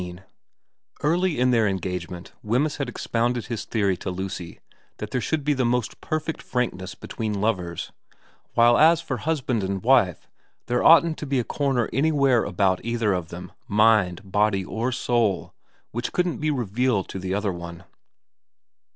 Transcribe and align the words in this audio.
XV 0.01 0.17
EARLY 1.03 1.39
in 1.39 1.51
their 1.51 1.67
engagement 1.67 2.33
Wemyss 2.41 2.77
had 2.77 2.89
expounded 2.89 3.45
his 3.45 3.65
theory 3.65 3.95
to 3.97 4.09
Lucy 4.09 4.59
that 4.97 5.11
there 5.11 5.21
should 5.21 5.43
be 5.43 5.53
the 5.53 5.63
most 5.63 6.01
perfect 6.01 6.41
frankness 6.41 6.95
between 6.95 7.39
lovers, 7.39 7.91
while 8.55 8.79
as 8.79 8.99
for 8.99 9.17
husband 9.17 9.63
and 9.63 9.83
wife 9.83 10.27
there 10.65 10.83
oughtn't 10.83 11.19
to 11.19 11.27
be 11.27 11.37
a 11.37 11.43
corner 11.43 11.87
anywhere 11.93 12.43
about 12.45 12.83
either 12.83 13.13
of 13.13 13.27
them, 13.27 13.51
mind, 13.67 14.21
body, 14.23 14.65
or 14.65 14.91
soul, 14.91 15.53
which 15.91 16.11
couldn't 16.11 16.39
be 16.39 16.49
revealed 16.49 17.07
to 17.09 17.19
the 17.19 17.35
other 17.35 17.51
one. 17.53 17.83